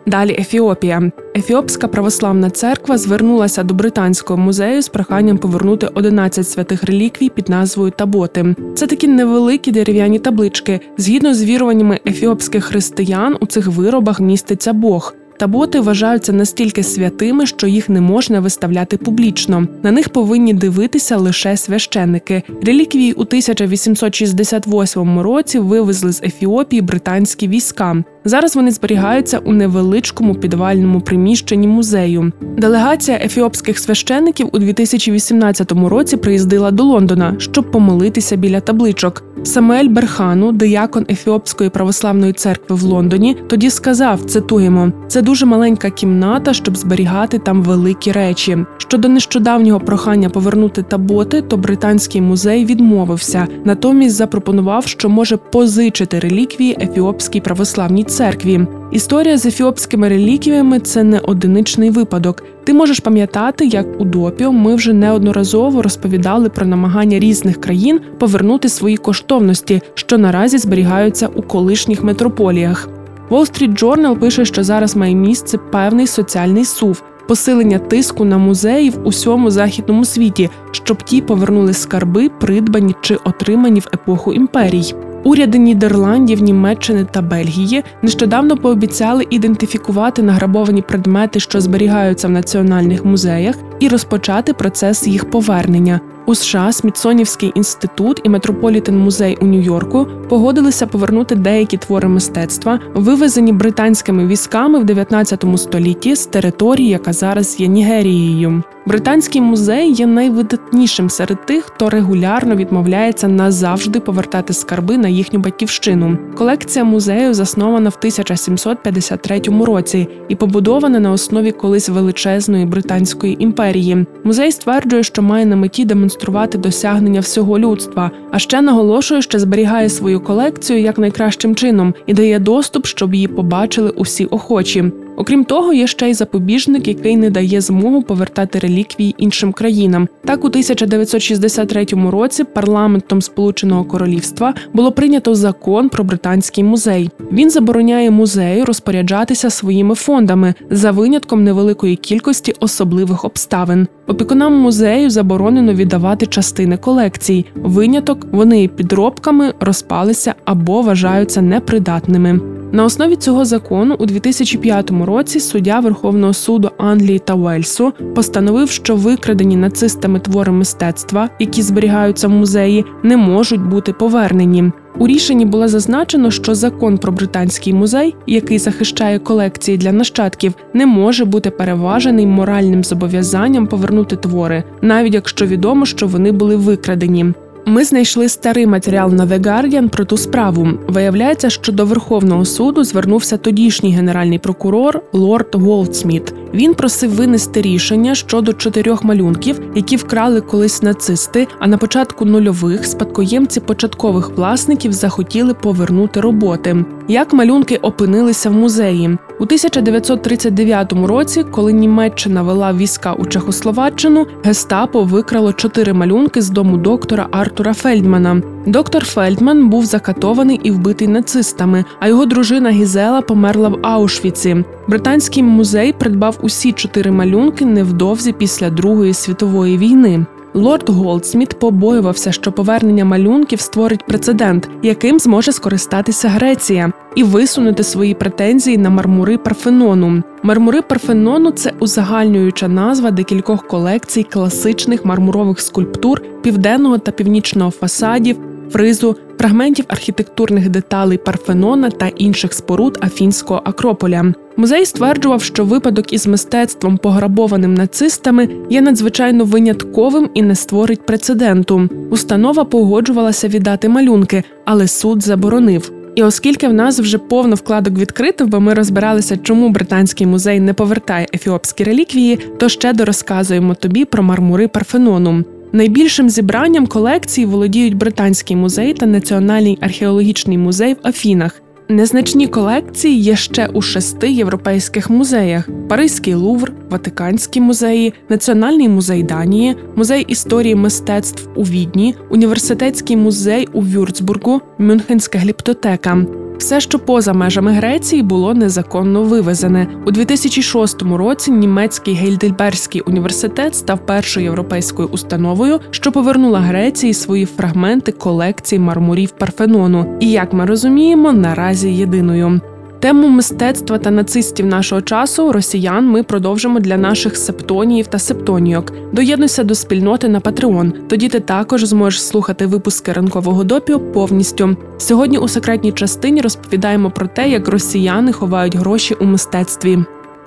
Далі 0.09 0.35
Ефіопія. 0.39 1.11
Ефіопська 1.35 1.87
православна 1.87 2.49
церква 2.49 2.97
звернулася 2.97 3.63
до 3.63 3.73
британського 3.73 4.39
музею 4.39 4.81
з 4.81 4.89
проханням 4.89 5.37
повернути 5.37 5.87
11 5.93 6.49
святих 6.49 6.83
реліквій 6.83 7.29
під 7.29 7.49
назвою 7.49 7.91
Таботи. 7.91 8.55
Це 8.75 8.87
такі 8.87 9.07
невеликі 9.07 9.71
дерев'яні 9.71 10.19
таблички. 10.19 10.79
Згідно 10.97 11.33
з 11.33 11.43
віруваннями 11.43 11.99
ефіопських 12.05 12.65
християн, 12.65 13.37
у 13.39 13.45
цих 13.45 13.67
виробах 13.67 14.19
міститься 14.19 14.73
Бог. 14.73 15.15
Таботи 15.39 15.79
вважаються 15.79 16.33
настільки 16.33 16.83
святими, 16.83 17.45
що 17.45 17.67
їх 17.67 17.89
не 17.89 18.01
можна 18.01 18.39
виставляти 18.39 18.97
публічно. 18.97 19.67
На 19.83 19.91
них 19.91 20.09
повинні 20.09 20.53
дивитися 20.53 21.17
лише 21.17 21.57
священники. 21.57 22.43
Реліквії 22.63 23.13
у 23.13 23.21
1868 23.21 25.19
році 25.19 25.59
вивезли 25.59 26.11
з 26.11 26.23
Ефіопії 26.23 26.81
британські 26.81 27.47
війська. 27.47 28.03
Зараз 28.25 28.55
вони 28.55 28.71
зберігаються 28.71 29.37
у 29.37 29.53
невеличкому 29.53 30.35
підвальному 30.35 31.01
приміщенні 31.01 31.67
музею. 31.67 32.31
Делегація 32.57 33.17
ефіопських 33.17 33.79
священників 33.79 34.49
у 34.51 34.59
2018 34.59 35.71
році 35.71 36.17
приїздила 36.17 36.71
до 36.71 36.83
Лондона, 36.83 37.35
щоб 37.37 37.71
помолитися 37.71 38.35
біля 38.35 38.59
табличок. 38.59 39.23
Самуель 39.43 39.87
Берхану, 39.87 40.51
диякон 40.51 41.05
Ефіопської 41.09 41.69
православної 41.69 42.33
церкви 42.33 42.75
в 42.75 42.83
Лондоні, 42.83 43.37
тоді 43.47 43.69
сказав: 43.69 44.21
цитуємо: 44.21 44.91
це 45.07 45.21
дуже 45.21 45.45
маленька 45.45 45.89
кімната, 45.89 46.53
щоб 46.53 46.77
зберігати 46.77 47.39
там 47.39 47.63
великі 47.63 48.11
речі. 48.11 48.57
Щодо 48.77 49.07
нещодавнього 49.07 49.79
прохання 49.79 50.29
повернути 50.29 50.83
таботи, 50.83 51.41
то 51.41 51.57
британський 51.57 52.21
музей 52.21 52.65
відмовився, 52.65 53.47
натомість 53.65 54.15
запропонував, 54.15 54.87
що 54.87 55.09
може 55.09 55.37
позичити 55.37 56.19
реліквії 56.19 56.77
ефіопській 56.81 57.41
православній 57.41 58.03
церкві. 58.09 58.67
Історія 58.91 59.37
з 59.37 59.45
ефіопськими 59.45 60.09
реліквіями 60.09 60.79
це 60.79 61.03
не 61.03 61.19
одиничний 61.19 61.89
випадок. 61.89 62.43
Ти 62.63 62.73
можеш 62.73 62.99
пам'ятати, 62.99 63.65
як 63.65 64.01
у 64.01 64.05
допіо 64.05 64.51
ми 64.51 64.75
вже 64.75 64.93
неодноразово 64.93 65.81
розповідали 65.81 66.49
про 66.49 66.65
намагання 66.65 67.19
різних 67.19 67.61
країн 67.61 67.99
повернути 68.17 68.69
свої 68.69 68.97
коштовності, 68.97 69.81
що 69.93 70.17
наразі 70.17 70.57
зберігаються 70.57 71.27
у 71.27 71.41
колишніх 71.41 72.03
метрополіях. 72.03 72.89
Wall 73.29 73.51
Street 73.51 73.83
Journal 73.83 74.19
пише, 74.19 74.45
що 74.45 74.63
зараз 74.63 74.95
має 74.95 75.15
місце 75.15 75.57
певний 75.57 76.07
соціальний 76.07 76.65
сув, 76.65 77.03
посилення 77.27 77.79
тиску 77.79 78.25
на 78.25 78.37
музеї 78.37 78.89
в 78.89 79.07
усьому 79.07 79.51
західному 79.51 80.05
світі, 80.05 80.49
щоб 80.71 81.03
ті 81.03 81.21
повернули 81.21 81.73
скарби, 81.73 82.29
придбані 82.29 82.95
чи 83.01 83.15
отримані 83.15 83.79
в 83.79 83.87
епоху 83.93 84.33
імперій. 84.33 84.93
Уряди 85.23 85.57
Нідерландів, 85.57 86.41
Німеччини 86.41 87.05
та 87.11 87.21
Бельгії 87.21 87.83
нещодавно 88.01 88.57
пообіцяли 88.57 89.27
ідентифікувати 89.29 90.23
награбовані 90.23 90.81
предмети, 90.81 91.39
що 91.39 91.61
зберігаються 91.61 92.27
в 92.27 92.31
національних 92.31 93.05
музеях, 93.05 93.55
і 93.79 93.87
розпочати 93.87 94.53
процес 94.53 95.07
їх 95.07 95.29
повернення. 95.29 95.99
У 96.29 96.35
США 96.35 96.71
Смітсонівський 96.71 97.51
інститут 97.55 98.21
і 98.23 98.29
Метрополітен 98.29 98.97
музей 98.97 99.37
у 99.41 99.45
Нью-Йорку 99.45 100.07
погодилися 100.29 100.87
повернути 100.87 101.35
деякі 101.35 101.77
твори 101.77 102.07
мистецтва, 102.07 102.79
вивезені 102.93 103.53
британськими 103.53 104.27
військами 104.27 104.79
в 104.79 104.83
19 104.83 105.45
столітті 105.57 106.15
з 106.15 106.25
території, 106.25 106.89
яка 106.89 107.13
зараз 107.13 107.59
є 107.59 107.67
Нігерією. 107.67 108.63
Британський 108.85 109.41
музей 109.41 109.91
є 109.91 110.07
найвидатнішим 110.07 111.09
серед 111.09 111.45
тих, 111.45 111.63
хто 111.63 111.89
регулярно 111.89 112.55
відмовляється 112.55 113.27
назавжди 113.27 113.99
повертати 113.99 114.53
скарби 114.53 114.97
на 114.97 115.07
їхню 115.07 115.39
батьківщину. 115.39 116.17
Колекція 116.37 116.85
музею 116.85 117.33
заснована 117.33 117.89
в 117.89 117.95
1753 117.99 119.41
році 119.65 120.07
і 120.27 120.35
побудована 120.35 120.99
на 120.99 121.11
основі 121.11 121.51
колись 121.51 121.89
величезної 121.89 122.65
британської 122.65 123.43
імперії. 123.43 124.05
Музей 124.23 124.51
стверджує, 124.51 125.03
що 125.03 125.21
має 125.21 125.45
на 125.45 125.55
меті 125.55 125.85
демонструвати 125.85 126.18
досягнення 126.57 127.19
всього 127.19 127.59
людства, 127.59 128.11
а 128.31 128.39
ще 128.39 128.61
наголошує, 128.61 129.21
що 129.21 129.39
зберігає 129.39 129.89
свою 129.89 130.19
колекцію 130.19 130.79
як 130.79 130.97
найкращим 130.97 131.55
чином 131.55 131.93
і 132.05 132.13
дає 132.13 132.39
доступ, 132.39 132.85
щоб 132.85 133.13
її 133.13 133.27
побачили 133.27 133.89
усі 133.89 134.25
охочі. 134.25 134.91
Окрім 135.19 135.43
того, 135.43 135.73
є 135.73 135.87
ще 135.87 136.09
й 136.09 136.13
запобіжник, 136.13 136.87
який 136.87 137.17
не 137.17 137.29
дає 137.29 137.61
змогу 137.61 138.01
повертати 138.01 138.59
реліквії 138.59 139.15
іншим 139.17 139.53
країнам. 139.53 140.07
Так, 140.25 140.43
у 140.43 140.47
1963 140.47 141.85
році 142.09 142.43
парламентом 142.43 143.21
Сполученого 143.21 143.83
Королівства 143.83 144.53
було 144.73 144.91
прийнято 144.91 145.35
закон 145.35 145.89
про 145.89 146.03
британський 146.03 146.63
музей. 146.63 147.09
Він 147.31 147.49
забороняє 147.49 148.11
музею 148.11 148.65
розпоряджатися 148.65 149.49
своїми 149.49 149.95
фондами 149.95 150.53
за 150.69 150.91
винятком 150.91 151.43
невеликої 151.43 151.95
кількості 151.95 152.53
особливих 152.59 153.25
обставин. 153.25 153.87
Опікунам 154.07 154.53
музею 154.53 155.09
заборонено 155.09 155.73
віддавати 155.73 156.25
частини 156.25 156.77
колекцій. 156.77 157.45
Виняток 157.55 158.27
вони 158.31 158.67
підробками 158.67 159.53
розпалися 159.59 160.33
або 160.45 160.81
вважаються 160.81 161.41
непридатними. 161.41 162.58
На 162.71 162.85
основі 162.85 163.15
цього 163.15 163.45
закону 163.45 163.95
у 163.99 164.05
2005 164.05 164.91
році 164.91 165.39
суддя 165.39 165.79
Верховного 165.79 166.33
суду 166.33 166.71
Англії 166.77 167.19
та 167.19 167.33
Уельсу 167.33 167.93
постановив, 168.15 168.69
що 168.69 168.95
викрадені 168.95 169.55
нацистами 169.55 170.19
твори 170.19 170.51
мистецтва, 170.51 171.29
які 171.39 171.61
зберігаються 171.61 172.27
в 172.27 172.31
музеї, 172.31 172.85
не 173.03 173.17
можуть 173.17 173.61
бути 173.61 173.93
повернені. 173.93 174.71
У 174.97 175.07
рішенні 175.07 175.45
було 175.45 175.67
зазначено, 175.67 176.31
що 176.31 176.55
закон 176.55 176.97
про 176.97 177.11
британський 177.11 177.73
музей, 177.73 178.15
який 178.27 178.59
захищає 178.59 179.19
колекції 179.19 179.77
для 179.77 179.91
нащадків, 179.91 180.53
не 180.73 180.85
може 180.85 181.25
бути 181.25 181.49
переважений 181.49 182.27
моральним 182.27 182.83
зобов'язанням 182.83 183.67
повернути 183.67 184.15
твори, 184.15 184.63
навіть 184.81 185.13
якщо 185.13 185.45
відомо, 185.45 185.85
що 185.85 186.07
вони 186.07 186.31
були 186.31 186.55
викрадені. 186.55 187.33
Ми 187.69 187.83
знайшли 187.83 188.29
старий 188.29 188.67
матеріал 188.67 189.13
на 189.13 189.25
The 189.25 189.39
Guardian 189.39 189.89
про 189.89 190.05
ту 190.05 190.17
справу. 190.17 190.67
Виявляється, 190.87 191.49
що 191.49 191.71
до 191.71 191.85
Верховного 191.85 192.45
суду 192.45 192.83
звернувся 192.83 193.37
тодішній 193.37 193.91
генеральний 193.91 194.39
прокурор 194.39 195.01
Лорд 195.13 195.55
Голдсміт. 195.55 196.33
Він 196.53 196.73
просив 196.73 197.11
винести 197.11 197.61
рішення 197.61 198.15
щодо 198.15 198.53
чотирьох 198.53 199.03
малюнків, 199.03 199.61
які 199.75 199.95
вкрали 199.95 200.41
колись 200.41 200.81
нацисти. 200.81 201.47
А 201.59 201.67
на 201.67 201.77
початку 201.77 202.25
нульових 202.25 202.85
спадкоємці 202.85 203.59
початкових 203.59 204.29
власників 204.29 204.93
захотіли 204.93 205.53
повернути 205.53 206.21
роботи. 206.21 206.85
Як 207.07 207.33
малюнки 207.33 207.75
опинилися 207.77 208.49
в 208.49 208.53
музеї 208.53 209.17
у 209.39 209.43
1939 209.43 210.93
році, 210.93 211.43
коли 211.51 211.73
Німеччина 211.73 212.41
вела 212.41 212.73
війська 212.73 213.13
у 213.13 213.25
Чехословаччину, 213.25 214.27
гестапо 214.43 215.03
викрало 215.03 215.53
чотири 215.53 215.93
малюнки 215.93 216.41
з 216.41 216.49
дому 216.49 216.77
доктора 216.77 217.27
Артура 217.31 217.73
Фельдмана. 217.73 218.41
Доктор 218.65 219.05
Фельдман 219.05 219.69
був 219.69 219.85
закатований 219.85 220.59
і 220.63 220.71
вбитий 220.71 221.07
нацистами, 221.07 221.85
а 221.99 222.07
його 222.07 222.25
дружина 222.25 222.69
Гізела 222.69 223.21
померла 223.21 223.69
в 223.69 223.79
Аушвіці. 223.81 224.65
Британський 224.87 225.43
музей 225.43 225.93
придбав 225.93 226.37
усі 226.41 226.71
чотири 226.71 227.11
малюнки 227.11 227.65
невдовзі 227.65 228.31
після 228.33 228.69
Другої 228.69 229.13
світової 229.13 229.77
війни. 229.77 230.25
Лорд 230.53 230.89
Голдсміт 230.89 231.59
побоювався, 231.59 232.31
що 232.31 232.51
повернення 232.51 233.05
малюнків 233.05 233.61
створить 233.61 234.05
прецедент, 234.05 234.69
яким 234.83 235.19
зможе 235.19 235.51
скористатися 235.51 236.29
Греція, 236.29 236.91
і 237.15 237.23
висунути 237.23 237.83
свої 237.83 238.13
претензії 238.13 238.77
на 238.77 238.89
мармури 238.89 239.37
Парфенону. 239.37 240.23
Мармури 240.43 240.81
Парфенону 240.81 241.51
це 241.51 241.73
узагальнююча 241.79 242.67
назва 242.67 243.11
декількох 243.11 243.67
колекцій 243.67 244.23
класичних 244.23 245.05
мармурових 245.05 245.59
скульптур 245.59 246.21
південного 246.41 246.97
та 246.97 247.11
північного 247.11 247.71
фасадів, 247.71 248.37
фризу, 248.71 249.15
фрагментів 249.37 249.85
архітектурних 249.87 250.69
деталей 250.69 251.17
Парфенона 251.17 251.89
та 251.89 252.07
інших 252.07 252.53
споруд 252.53 252.97
Афінського 253.01 253.61
Акрополя. 253.63 254.33
Музей 254.57 254.85
стверджував, 254.85 255.41
що 255.41 255.65
випадок 255.65 256.13
із 256.13 256.27
мистецтвом, 256.27 256.97
пограбованим 256.97 257.73
нацистами, 257.73 258.49
є 258.69 258.81
надзвичайно 258.81 259.45
винятковим 259.45 260.29
і 260.33 260.41
не 260.41 260.55
створить 260.55 261.05
прецеденту. 261.05 261.89
Установа 262.09 262.65
погоджувалася 262.65 263.47
віддати 263.47 263.89
малюнки, 263.89 264.43
але 264.65 264.87
суд 264.87 265.23
заборонив. 265.23 265.91
І 266.15 266.23
оскільки 266.23 266.67
в 266.67 266.73
нас 266.73 266.99
вже 266.99 267.17
повно 267.17 267.55
вкладок 267.55 267.97
відкрито, 267.97 268.45
бо 268.45 268.59
ми 268.59 268.73
розбиралися, 268.73 269.37
чому 269.37 269.69
британський 269.69 270.27
музей 270.27 270.59
не 270.59 270.73
повертає 270.73 271.27
ефіопські 271.33 271.83
реліквії, 271.83 272.39
то 272.57 272.69
ще 272.69 272.93
дорозказуємо 272.93 273.75
тобі 273.75 274.05
про 274.05 274.23
мармури 274.23 274.67
Парфенону. 274.67 275.43
Найбільшим 275.71 276.29
зібранням 276.29 276.87
колекції 276.87 277.45
володіють 277.45 277.97
британський 277.97 278.55
музей 278.55 278.93
та 278.93 279.05
Національний 279.05 279.77
археологічний 279.81 280.57
музей 280.57 280.93
в 280.93 281.07
Афінах. 281.07 281.61
Незначні 281.89 282.47
колекції 282.47 283.19
є 283.19 283.35
ще 283.35 283.67
у 283.67 283.81
шести 283.81 284.31
європейських 284.31 285.09
музеях: 285.09 285.69
Паризький 285.89 286.33
Лувр, 286.33 286.73
Ватиканські 286.89 287.61
музеї, 287.61 288.13
Національний 288.29 288.89
музей 288.89 289.23
Данії, 289.23 289.75
музей 289.95 290.25
історії 290.27 290.75
мистецтв 290.75 291.49
у 291.55 291.63
Відні, 291.63 292.15
університетський 292.29 293.17
музей 293.17 293.67
у 293.73 293.81
Вюрцбургу, 293.81 294.61
Мюнхенська 294.77 295.39
гліптотека. 295.39 296.25
Все, 296.59 296.79
що 296.79 296.99
поза 296.99 297.33
межами 297.33 297.71
Греції, 297.71 298.23
було 298.23 298.53
незаконно 298.53 299.23
вивезене 299.23 299.87
у 300.05 300.11
2006 300.11 301.01
році. 301.01 301.51
Німецький 301.51 302.13
Гейдельберзький 302.13 303.01
університет 303.01 303.75
став 303.75 304.05
першою 304.05 304.43
європейською 304.43 305.07
установою, 305.07 305.79
що 305.91 306.11
повернула 306.11 306.59
Греції 306.59 307.13
свої 307.13 307.45
фрагменти 307.45 308.11
колекції 308.11 308.79
мармурів 308.79 309.31
Парфенону, 309.31 310.17
і 310.19 310.31
як 310.31 310.53
ми 310.53 310.65
розуміємо, 310.65 311.33
наразі 311.33 311.89
єдиною. 311.89 312.61
Тему 312.99 313.27
мистецтва 313.27 313.97
та 313.97 314.11
нацистів 314.11 314.65
нашого 314.65 315.01
часу 315.01 315.51
росіян 315.51 316.05
ми 316.05 316.23
продовжимо 316.23 316.79
для 316.79 316.97
наших 316.97 317.37
септоніїв 317.37 318.07
та 318.07 318.19
септонійок. 318.19 318.93
Доєднуйся 319.13 319.63
до 319.63 319.75
спільноти 319.75 320.29
на 320.29 320.39
Patreon. 320.39 320.91
Тоді 321.07 321.29
ти 321.29 321.39
також 321.39 321.83
зможеш 321.83 322.23
слухати 322.23 322.65
випуски 322.65 323.11
ранкового 323.11 323.63
допіо 323.63 323.99
повністю. 323.99 324.77
Сьогодні 324.97 325.37
у 325.37 325.47
секретній 325.47 325.91
частині 325.91 326.41
розповідаємо 326.41 327.11
про 327.11 327.27
те, 327.27 327.49
як 327.49 327.67
росіяни 327.67 328.31
ховають 328.31 328.75
гроші 328.75 329.13
у 329.13 329.25
мистецтві. 329.25 329.99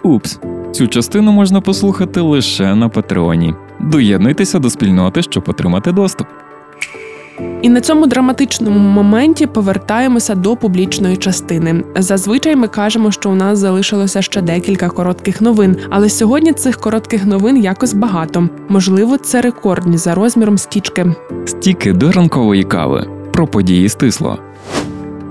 Упс, 0.02 0.38
цю 0.73 0.88
частину 0.88 1.32
можна 1.32 1.61
послухати 1.61 2.21
лише 2.21 2.75
на 2.75 2.88
Патреоні. 2.88 3.54
Доєднуйтеся 3.80 4.59
до 4.59 4.71
спільноти, 4.71 5.23
щоб 5.23 5.44
отримати 5.47 5.92
доступ. 5.92 6.26
І 7.62 7.69
на 7.69 7.81
цьому 7.81 8.07
драматичному 8.07 8.79
моменті 8.79 9.47
повертаємося 9.47 10.35
до 10.35 10.57
публічної 10.57 11.17
частини. 11.17 11.85
Зазвичай 11.97 12.57
ми 12.57 12.69
кажемо, 12.69 13.11
що 13.11 13.31
у 13.31 13.35
нас 13.35 13.59
залишилося 13.59 14.23
ще 14.23 14.43
декілька 14.43 14.89
коротких 14.89 15.41
новин, 15.41 15.77
але 15.91 16.09
сьогодні 16.09 16.53
цих 16.53 16.77
коротких 16.77 17.25
новин 17.25 17.57
якось 17.57 17.95
багато. 17.95 18.49
Можливо, 18.69 19.19
це 19.19 19.41
рекордні 19.41 19.99
за 19.99 20.15
розміром 20.15 20.59
стічки. 20.59 21.15
Стіки 21.47 21.93
до 21.93 22.12
ранкової 22.12 22.65
кави 22.65 23.07
про 23.33 23.47
події 23.47 23.89
стисло. 23.89 24.39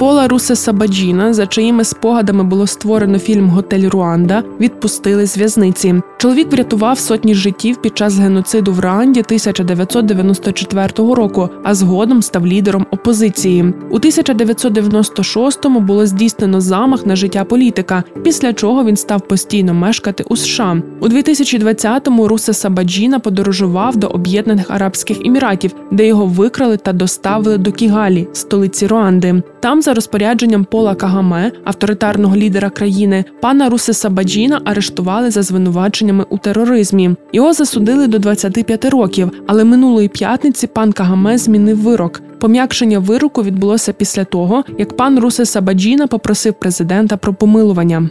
Пола 0.01 0.27
Русе 0.27 0.55
Сабаджіна, 0.55 1.33
за 1.33 1.47
чиїми 1.47 1.83
спогадами 1.83 2.43
було 2.43 2.67
створено 2.67 3.19
фільм 3.19 3.49
Готель 3.49 3.89
Руанда, 3.89 4.43
відпустили 4.59 5.25
з 5.25 5.37
в'язниці. 5.37 5.95
Чоловік 6.17 6.51
врятував 6.51 6.99
сотні 6.99 7.35
життів 7.35 7.81
під 7.81 7.97
час 7.97 8.17
геноциду 8.17 8.73
в 8.73 8.79
Руанді 8.79 9.19
1994 9.19 10.87
року, 10.97 11.49
а 11.63 11.73
згодом 11.75 12.21
став 12.21 12.47
лідером 12.47 12.85
опозиції. 12.91 13.73
У 13.89 13.99
1996-му 13.99 15.79
було 15.79 16.05
здійснено 16.05 16.61
замах 16.61 17.05
на 17.05 17.15
життя 17.15 17.43
політика, 17.43 18.03
після 18.23 18.53
чого 18.53 18.85
він 18.85 18.97
став 18.97 19.21
постійно 19.21 19.73
мешкати 19.73 20.23
у 20.29 20.37
США. 20.37 20.81
У 20.99 21.07
2020-му 21.07 22.27
Русе 22.27 22.53
Сабаджіна 22.53 23.19
подорожував 23.19 23.97
до 23.97 24.07
Об'єднаних 24.07 24.71
Арабських 24.71 25.25
Еміратів, 25.25 25.71
де 25.91 26.07
його 26.07 26.25
викрали 26.25 26.77
та 26.77 26.93
доставили 26.93 27.57
до 27.57 27.71
Кігалі, 27.71 28.27
столиці 28.33 28.87
Руанди. 28.87 29.43
Там 29.59 29.81
за 29.81 29.90
за 29.91 29.95
розпорядженням 29.95 30.65
Пола 30.65 30.95
Кагаме, 30.95 31.51
авторитарного 31.63 32.35
лідера 32.35 32.69
країни, 32.69 33.25
пана 33.41 33.69
Русеса 33.69 34.09
Баджіна 34.09 34.61
арештували 34.65 35.31
за 35.31 35.41
звинуваченнями 35.41 36.25
у 36.29 36.37
тероризмі. 36.37 37.15
Його 37.33 37.53
засудили 37.53 38.07
до 38.07 38.19
25 38.19 38.85
років, 38.85 39.31
але 39.47 39.63
минулої 39.63 40.07
п'ятниці 40.07 40.67
пан 40.67 40.91
Кагаме 40.93 41.37
змінив 41.37 41.77
вирок. 41.81 42.21
Пом'якшення 42.39 42.99
вироку 42.99 43.43
відбулося 43.43 43.93
після 43.93 44.23
того, 44.23 44.63
як 44.77 44.97
пан 44.97 45.19
Русеса 45.19 45.61
Баджіна 45.61 46.07
попросив 46.07 46.53
президента 46.53 47.17
про 47.17 47.33
помилування. 47.33 48.09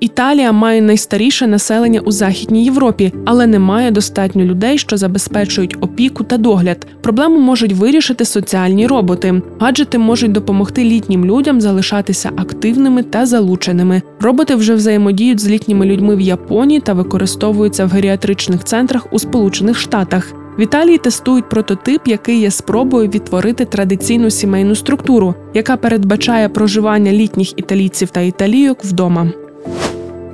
Італія 0.00 0.52
має 0.52 0.82
найстаріше 0.82 1.46
населення 1.46 2.00
у 2.00 2.10
Західній 2.10 2.64
Європі, 2.64 3.12
але 3.24 3.46
не 3.46 3.58
має 3.58 3.90
достатньо 3.90 4.44
людей, 4.44 4.78
що 4.78 4.96
забезпечують 4.96 5.76
опіку 5.80 6.24
та 6.24 6.38
догляд. 6.38 6.86
Проблему 7.02 7.40
можуть 7.40 7.72
вирішити 7.72 8.24
соціальні 8.24 8.86
роботи. 8.86 9.42
Гаджети 9.60 9.98
можуть 9.98 10.32
допомогти 10.32 10.84
літнім 10.84 11.24
людям 11.24 11.60
залишатися 11.60 12.30
активними 12.36 13.02
та 13.02 13.26
залученими. 13.26 14.02
Роботи 14.20 14.54
вже 14.54 14.74
взаємодіють 14.74 15.40
з 15.40 15.48
літніми 15.48 15.86
людьми 15.86 16.16
в 16.16 16.20
Японії 16.20 16.80
та 16.80 16.92
використовуються 16.92 17.86
в 17.86 17.90
геріатричних 17.90 18.64
центрах 18.64 19.06
у 19.10 19.18
Сполучених 19.18 19.78
Штатах. 19.78 20.32
В 20.58 20.60
Італії 20.60 20.98
тестують 20.98 21.48
прототип, 21.48 22.08
який 22.08 22.40
є 22.40 22.50
спробою 22.50 23.08
відтворити 23.08 23.64
традиційну 23.64 24.30
сімейну 24.30 24.74
структуру, 24.74 25.34
яка 25.54 25.76
передбачає 25.76 26.48
проживання 26.48 27.12
літніх 27.12 27.58
італійців 27.58 28.10
та 28.10 28.20
італійок 28.20 28.84
вдома. 28.84 29.32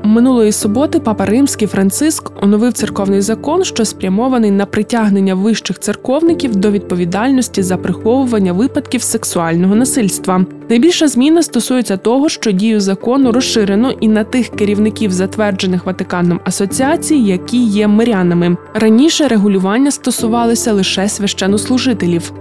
Минулої 0.05 0.53
суботи 0.53 1.01
папа 1.01 1.27
римський 1.27 1.69
Франциск 1.69 2.33
оновив 2.43 2.73
церковний 2.73 3.21
закон, 3.21 3.65
що 3.65 3.85
спрямований 3.85 4.51
на 4.51 4.67
притягнення 4.67 5.35
вищих 5.35 5.79
церковників 5.79 6.57
до 6.57 6.71
відповідальності 6.71 7.63
за 7.63 7.77
приховування 7.77 8.53
випадків 8.53 9.03
сексуального 9.03 9.75
насильства. 9.75 10.47
Найбільша 10.69 11.09
зміна 11.09 11.43
стосується 11.43 11.97
того, 11.97 12.29
що 12.29 12.51
дію 12.53 12.81
закону 12.81 13.33
розширено 13.33 13.91
і 13.91 14.09
на 14.09 14.25
тих 14.25 14.49
керівників, 14.49 15.11
затверджених 15.11 15.87
Ватиканом 15.87 16.41
асоціацій, 16.45 17.17
які 17.17 17.65
є 17.65 17.89
мирянами. 17.89 18.57
Раніше 18.75 19.29
регулювання 19.29 19.91
стосувалися 19.91 20.73
лише 20.73 21.09
священнослужителів. 21.09 22.33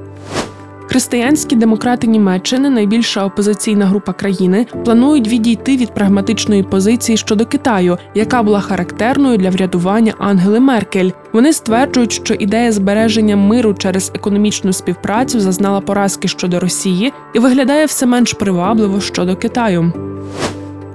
Християнські 0.91 1.55
демократи 1.55 2.07
Німеччини, 2.07 2.69
найбільша 2.69 3.25
опозиційна 3.25 3.85
група 3.85 4.13
країни, 4.13 4.65
планують 4.85 5.27
відійти 5.27 5.77
від 5.77 5.93
прагматичної 5.93 6.63
позиції 6.63 7.17
щодо 7.17 7.45
Китаю, 7.45 7.97
яка 8.15 8.43
була 8.43 8.59
характерною 8.59 9.37
для 9.37 9.49
врядування 9.49 10.13
Ангели 10.19 10.59
Меркель. 10.59 11.09
Вони 11.33 11.53
стверджують, 11.53 12.11
що 12.11 12.33
ідея 12.33 12.71
збереження 12.71 13.35
миру 13.35 13.73
через 13.73 14.11
економічну 14.15 14.73
співпрацю 14.73 15.39
зазнала 15.39 15.81
поразки 15.81 16.27
щодо 16.27 16.59
Росії 16.59 17.13
і 17.33 17.39
виглядає 17.39 17.85
все 17.85 18.05
менш 18.05 18.33
привабливо 18.33 19.01
щодо 19.01 19.35
Китаю. 19.35 19.93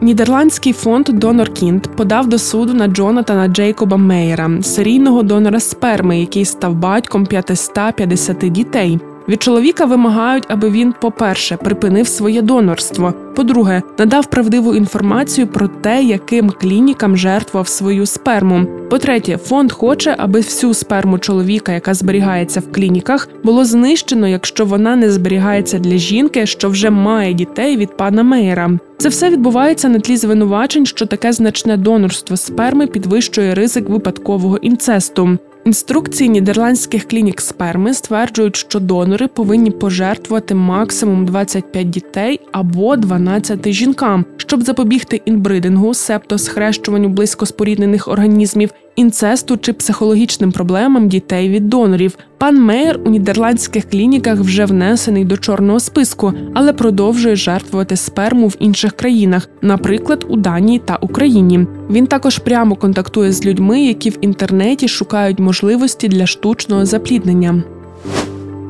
Нідерландський 0.00 0.72
фонд 0.72 1.08
Донор 1.12 1.52
Кінт 1.52 1.96
подав 1.96 2.26
до 2.26 2.38
суду 2.38 2.74
на 2.74 2.86
Джонатана 2.86 3.48
Джейкоба 3.48 3.96
Мейера, 3.96 4.62
серійного 4.62 5.22
донора 5.22 5.60
сперми, 5.60 6.20
який 6.20 6.44
став 6.44 6.74
батьком 6.74 7.26
550 7.26 8.36
дітей. 8.38 8.98
Від 9.28 9.42
чоловіка 9.42 9.85
вимагають, 9.85 10.45
аби 10.49 10.71
він, 10.71 10.95
по-перше, 11.00 11.56
припинив 11.56 12.09
своє 12.09 12.42
донорство. 12.42 13.14
По-друге, 13.37 13.83
надав 13.99 14.26
правдиву 14.26 14.75
інформацію 14.75 15.47
про 15.47 15.68
те, 15.68 16.02
яким 16.02 16.50
клінікам 16.50 17.16
жертвував 17.16 17.68
свою 17.68 18.06
сперму. 18.06 18.66
По-третє, 18.90 19.37
фонд 19.37 19.73
хоче, 19.73 20.14
аби 20.18 20.40
всю 20.40 20.75
сперму 20.75 21.18
чоловіка, 21.18 21.73
яка 21.73 21.95
зберігається 21.95 22.61
в 22.61 22.73
клініках, 22.73 23.28
було 23.45 23.64
знищено, 23.64 24.28
якщо 24.28 24.64
вона 24.64 24.97
не 24.97 25.11
зберігається 25.11 25.78
для 25.78 25.97
жінки, 25.97 26.47
що 26.47 26.68
вже 26.68 26.90
має 26.90 27.35
дітей 27.35 27.76
від 27.76 27.97
пана 27.97 28.23
Мейера. 28.23 28.71
Це 28.99 29.09
все 29.09 29.30
відбувається 29.30 29.88
на 29.88 29.99
тлі 29.99 30.16
звинувачень, 30.16 30.87
що 30.87 31.06
таке 31.06 31.33
значне 31.33 31.76
донорство 31.76 32.37
сперми 32.37 32.87
підвищує 32.87 33.54
ризик 33.54 33.88
випадкового 33.88 34.56
інцесту. 34.56 35.38
Інструкції 35.66 36.30
нідерландських 36.30 37.08
клінік 37.08 37.40
сперми 37.40 37.94
стверджують, 37.94 38.56
що 38.56 38.80
донори 38.80 39.28
повинні 39.28 39.70
пожертвувати 39.70 40.54
максимум 40.54 41.26
25 41.26 41.90
дітей 41.90 42.40
або 42.52 42.96
12 42.96 43.68
жінкам, 43.68 44.25
щоб 44.37 44.62
запобігти 44.62 45.23
інбридингу, 45.25 45.94
септо 45.94 46.38
схрещуванню 46.38 47.08
близькоспоріднених 47.08 48.08
організмів 48.08 48.70
інцесту 48.96 49.56
чи 49.56 49.72
психологічним 49.72 50.52
проблемам 50.52 51.08
дітей 51.08 51.48
від 51.48 51.68
донорів. 51.68 52.18
Пан 52.38 52.62
Мейер 52.62 53.00
у 53.04 53.10
нідерландських 53.10 53.90
клініках 53.90 54.38
вже 54.38 54.64
внесений 54.64 55.24
до 55.24 55.36
чорного 55.36 55.80
списку, 55.80 56.32
але 56.54 56.72
продовжує 56.72 57.36
жертвувати 57.36 57.96
сперму 57.96 58.48
в 58.48 58.56
інших 58.58 58.92
країнах, 58.92 59.48
наприклад, 59.62 60.26
у 60.28 60.36
Данії 60.36 60.78
та 60.78 60.96
Україні. 60.96 61.66
Він 61.90 62.06
також 62.06 62.38
прямо 62.38 62.76
контактує 62.76 63.32
з 63.32 63.46
людьми, 63.46 63.82
які 63.82 64.10
в 64.10 64.18
інтернеті 64.20 64.88
шукають 64.88 65.38
можливості 65.38 66.08
для 66.08 66.26
штучного 66.26 66.86
запліднення. 66.86 67.62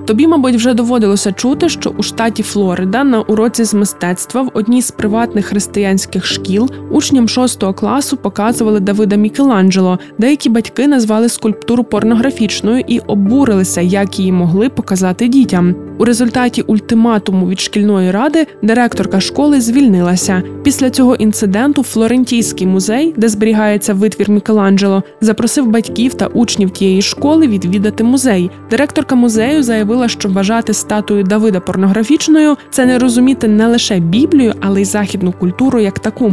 Тобі, 0.06 0.26
мабуть, 0.26 0.54
вже 0.54 0.74
доводилося 0.74 1.32
чути, 1.32 1.68
що 1.68 1.90
у 1.90 2.02
штаті 2.02 2.42
Флорида 2.42 3.04
на 3.04 3.20
уроці 3.20 3.64
з 3.64 3.74
мистецтва 3.74 4.42
в 4.42 4.50
одній 4.54 4.82
з 4.82 4.90
приватних 4.90 5.46
християнських 5.46 6.26
шкіл 6.26 6.70
учням 6.90 7.28
6 7.28 7.64
класу 7.74 8.16
показували 8.16 8.80
Давида 8.80 9.16
Мікеланджело. 9.16 9.98
Деякі 10.18 10.48
батьки 10.48 10.88
назвали 10.88 11.28
скульптуру 11.28 11.84
порнографічною 11.84 12.84
і 12.86 12.98
обурилися, 12.98 13.80
як 13.80 14.18
її 14.18 14.32
могли 14.32 14.68
показати 14.68 15.28
дітям. 15.28 15.74
У 15.98 16.04
результаті 16.04 16.62
ультиматуму 16.62 17.48
від 17.48 17.60
шкільної 17.60 18.10
ради 18.10 18.46
директорка 18.62 19.20
школи 19.20 19.60
звільнилася. 19.60 20.42
Після 20.62 20.90
цього 20.90 21.14
інциденту 21.14 21.82
Флорентійський 21.82 22.66
музей, 22.66 23.14
де 23.16 23.28
зберігається 23.28 23.94
витвір 23.94 24.30
Мікеланджело, 24.30 25.02
запросив 25.20 25.66
батьків 25.66 26.14
та 26.14 26.26
учнів 26.26 26.70
тієї 26.70 27.02
школи 27.02 27.46
відвідати 27.46 28.04
музей. 28.04 28.50
Директорка 28.70 29.14
музею 29.14 29.62
заявила, 29.62 30.08
що 30.08 30.28
вважати 30.28 30.74
статую 30.74 31.22
Давида 31.22 31.60
порнографічною 31.60 32.56
це 32.70 32.86
не 32.86 32.98
розуміти 32.98 33.48
не 33.48 33.66
лише 33.66 33.98
Біблію, 33.98 34.54
але 34.60 34.80
й 34.80 34.84
західну 34.84 35.32
культуру 35.32 35.80
як 35.80 35.98
таку. 35.98 36.32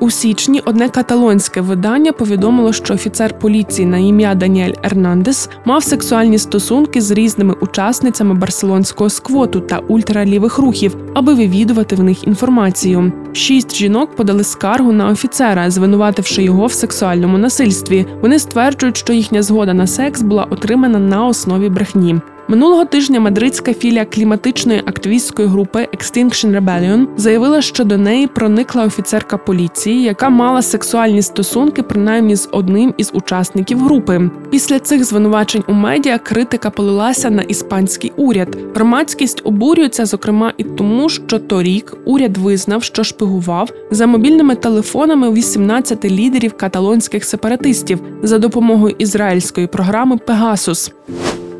У 0.00 0.10
січні 0.10 0.62
одне 0.64 0.88
каталонське 0.88 1.60
видання 1.60 2.12
повідомило, 2.12 2.72
що 2.72 2.94
офіцер 2.94 3.38
поліції 3.38 3.86
на 3.86 3.98
ім'я 3.98 4.34
Даніель 4.34 4.72
Ернандес 4.82 5.50
мав 5.64 5.82
сексуальні 5.82 6.38
стосунки 6.38 7.00
з 7.00 7.10
різними 7.10 7.54
учасницями 7.60 8.34
барселонського 8.34 9.10
сквоту 9.10 9.60
та 9.60 9.78
ультралівих 9.78 10.58
рухів, 10.58 10.96
аби 11.14 11.34
вивідувати 11.34 11.96
в 11.96 12.02
них 12.02 12.26
інформацію. 12.26 13.12
Шість 13.32 13.76
жінок 13.76 14.16
подали 14.16 14.44
скаргу 14.44 14.92
на 14.92 15.08
офіцера, 15.08 15.70
звинувативши 15.70 16.42
його 16.42 16.66
в 16.66 16.72
сексуальному 16.72 17.38
насильстві. 17.38 18.06
Вони 18.22 18.38
стверджують, 18.38 18.96
що 18.96 19.12
їхня 19.12 19.42
згода 19.42 19.74
на 19.74 19.86
секс 19.86 20.22
була 20.22 20.44
отримана 20.44 20.98
на 20.98 21.26
основі 21.26 21.68
брехні. 21.68 22.20
Минулого 22.48 22.84
тижня 22.84 23.20
мадридська 23.20 23.74
філія 23.74 24.04
кліматичної 24.04 24.82
активістської 24.86 25.48
групи 25.48 25.88
Extinction 25.94 26.60
Rebellion 26.60 27.06
заявила, 27.16 27.62
що 27.62 27.84
до 27.84 27.98
неї 27.98 28.26
проникла 28.26 28.84
офіцерка 28.84 29.36
поліції, 29.36 30.02
яка 30.02 30.28
мала 30.28 30.62
сексуальні 30.62 31.22
стосунки 31.22 31.82
принаймні 31.82 32.36
з 32.36 32.48
одним 32.52 32.94
із 32.96 33.10
учасників 33.14 33.78
групи. 33.80 34.30
Після 34.50 34.78
цих 34.78 35.04
звинувачень 35.04 35.64
у 35.68 35.72
медіа 35.72 36.18
критика 36.18 36.70
полилася 36.70 37.30
на 37.30 37.42
іспанський 37.42 38.12
уряд. 38.16 38.58
Громадськість 38.74 39.40
обурюється, 39.44 40.06
зокрема, 40.06 40.52
і 40.56 40.64
тому, 40.64 41.08
що 41.08 41.38
торік 41.38 41.96
уряд 42.04 42.36
визнав, 42.36 42.82
що 42.82 43.04
шпигував 43.04 43.70
за 43.90 44.06
мобільними 44.06 44.54
телефонами 44.54 45.32
18 45.32 46.04
лідерів 46.04 46.52
каталонських 46.52 47.24
сепаратистів 47.24 48.00
за 48.22 48.38
допомогою 48.38 48.94
ізраїльської 48.98 49.66
програми 49.66 50.16
Пегасус. 50.26 50.92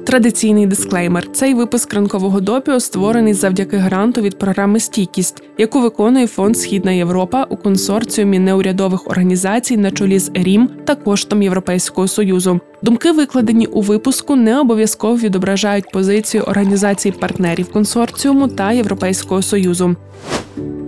Традиційний 0.06 0.66
дисклеймер: 0.66 1.32
цей 1.32 1.54
випуск 1.54 1.94
ранкового 1.94 2.40
допіо 2.40 2.80
створений 2.80 3.34
завдяки 3.34 3.76
гранту 3.76 4.20
від 4.20 4.38
програми 4.38 4.80
Стійкість, 4.80 5.42
яку 5.58 5.80
виконує 5.80 6.26
фонд 6.26 6.58
Східна 6.58 6.92
Європа 6.92 7.46
у 7.50 7.56
консорціумі 7.56 8.38
неурядових 8.38 9.10
організацій 9.10 9.76
на 9.76 9.90
чолі 9.90 10.18
з 10.18 10.30
ЕРІМ 10.34 10.68
та 10.84 10.94
коштом 10.94 11.42
Європейського 11.42 12.08
союзу. 12.08 12.60
Думки, 12.82 13.12
викладені 13.12 13.66
у 13.66 13.80
випуску, 13.80 14.36
не 14.36 14.60
обов'язково 14.60 15.16
відображають 15.16 15.90
позицію 15.92 16.42
організацій 16.42 17.12
партнерів 17.12 17.72
консорціуму 17.72 18.48
та 18.48 18.72
Європейського 18.72 19.42
союзу. 19.42 19.96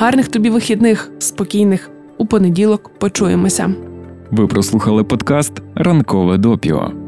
Гарних 0.01 0.29
тобі 0.29 0.51
вихідних, 0.51 1.11
спокійних 1.19 1.91
у 2.19 2.27
понеділок. 2.27 2.91
Почуємося. 2.99 3.75
Ви 4.31 4.47
прослухали 4.47 5.05
подкаст 5.05 5.53
Ранкове 5.75 6.39
допіо. 6.39 7.08